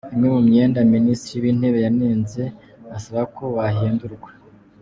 Imwe 0.13 0.27
mu 0.35 0.41
myenda 0.47 0.79
Minisitiri 0.95 1.39
w’Intebe 1.43 1.79
yanenze 1.85 2.41
asaba 2.95 3.21
ko 3.35 3.43
wahindurwa. 3.55 4.29